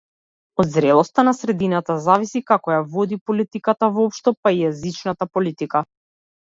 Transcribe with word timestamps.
Од 0.61 0.69
зрелоста 0.75 1.25
на 1.27 1.33
средината 1.39 1.97
зависи 2.07 2.41
како 2.49 2.75
ја 2.77 2.81
води 2.95 3.21
политиката 3.31 3.93
воопшто, 4.01 4.37
па 4.43 4.57
и 4.59 4.61
јазичната 4.67 5.33
политика. 5.37 5.89